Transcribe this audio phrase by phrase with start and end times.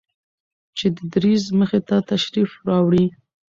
[0.77, 3.05] چې د دريځ مخې ته تشریف راوړي